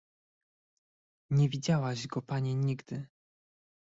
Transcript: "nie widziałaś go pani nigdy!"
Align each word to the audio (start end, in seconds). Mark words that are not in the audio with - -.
"nie 1.29 1.49
widziałaś 1.49 2.07
go 2.07 2.21
pani 2.21 2.55
nigdy!" 2.55 3.07